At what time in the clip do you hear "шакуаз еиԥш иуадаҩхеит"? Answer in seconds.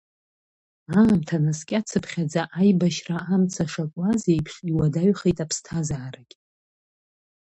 3.71-5.37